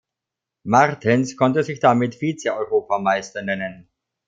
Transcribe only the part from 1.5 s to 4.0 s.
sich damit Vizeeuropameister nennen.